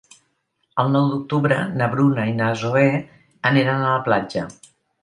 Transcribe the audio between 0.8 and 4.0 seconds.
El nou d'octubre na Bruna i na Zoè aniran a